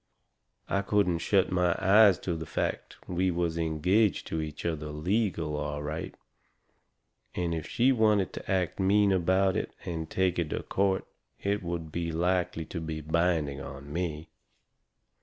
I 0.67 0.81
couldn't 0.81 1.19
shut 1.19 1.51
my 1.51 1.75
eyes 1.79 2.17
to 2.21 2.35
the 2.35 2.47
fact 2.47 2.97
we 3.07 3.29
was 3.29 3.55
engaged 3.55 4.25
to 4.29 4.41
each 4.41 4.65
other 4.65 4.87
legal, 4.87 5.55
all 5.55 5.83
right. 5.83 6.15
And 7.35 7.53
if 7.53 7.67
she 7.69 7.91
wanted 7.91 8.33
to 8.33 8.51
act 8.51 8.79
mean 8.79 9.11
about 9.11 9.55
it 9.55 9.75
and 9.85 10.09
take 10.09 10.39
it 10.39 10.49
to 10.49 10.61
a 10.61 10.63
court 10.63 11.05
it 11.39 11.61
would 11.61 11.95
likely 11.95 12.63
be 12.65 13.01
binding 13.01 13.61
on 13.61 13.93
me. 13.93 14.29